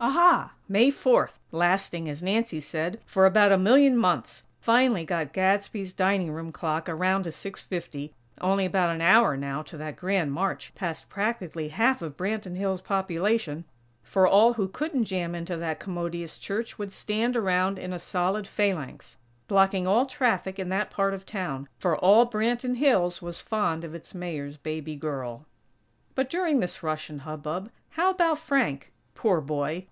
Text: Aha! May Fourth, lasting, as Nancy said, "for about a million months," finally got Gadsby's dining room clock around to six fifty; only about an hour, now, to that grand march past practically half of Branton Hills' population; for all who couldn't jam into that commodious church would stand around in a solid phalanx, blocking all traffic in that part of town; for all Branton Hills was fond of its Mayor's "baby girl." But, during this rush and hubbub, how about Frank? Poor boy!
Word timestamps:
Aha! 0.00 0.52
May 0.68 0.92
Fourth, 0.92 1.40
lasting, 1.50 2.08
as 2.08 2.22
Nancy 2.22 2.60
said, 2.60 3.00
"for 3.04 3.26
about 3.26 3.50
a 3.50 3.58
million 3.58 3.96
months," 3.96 4.44
finally 4.60 5.04
got 5.04 5.32
Gadsby's 5.32 5.92
dining 5.92 6.30
room 6.30 6.52
clock 6.52 6.88
around 6.88 7.24
to 7.24 7.32
six 7.32 7.64
fifty; 7.64 8.12
only 8.40 8.64
about 8.64 8.94
an 8.94 9.00
hour, 9.00 9.36
now, 9.36 9.60
to 9.62 9.76
that 9.78 9.96
grand 9.96 10.32
march 10.32 10.72
past 10.76 11.08
practically 11.08 11.70
half 11.70 12.00
of 12.00 12.16
Branton 12.16 12.54
Hills' 12.54 12.80
population; 12.80 13.64
for 14.04 14.24
all 14.24 14.52
who 14.52 14.68
couldn't 14.68 15.04
jam 15.06 15.34
into 15.34 15.56
that 15.56 15.80
commodious 15.80 16.38
church 16.38 16.78
would 16.78 16.92
stand 16.92 17.36
around 17.36 17.76
in 17.76 17.92
a 17.92 17.98
solid 17.98 18.46
phalanx, 18.46 19.16
blocking 19.48 19.88
all 19.88 20.06
traffic 20.06 20.60
in 20.60 20.68
that 20.68 20.92
part 20.92 21.12
of 21.12 21.26
town; 21.26 21.68
for 21.76 21.96
all 21.98 22.24
Branton 22.24 22.76
Hills 22.76 23.20
was 23.20 23.40
fond 23.42 23.82
of 23.82 23.96
its 23.96 24.14
Mayor's 24.14 24.56
"baby 24.58 24.94
girl." 24.94 25.44
But, 26.14 26.30
during 26.30 26.60
this 26.60 26.84
rush 26.84 27.10
and 27.10 27.22
hubbub, 27.22 27.72
how 27.90 28.10
about 28.10 28.38
Frank? 28.38 28.92
Poor 29.16 29.40
boy! 29.40 29.84